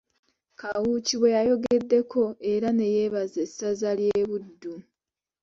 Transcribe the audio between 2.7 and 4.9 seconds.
ne yeebaza essaza lya Buddu.